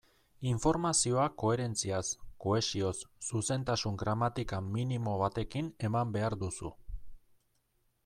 Informazioa 0.51 1.25
koherentziaz, 1.43 2.01
kohesioz, 2.45 2.95
zuzentasun 3.29 4.01
gramatikal 4.05 4.67
minimo 4.79 5.17
batekin 5.25 5.73
eman 5.91 6.19
behar 6.21 6.41
duzu. 6.47 6.75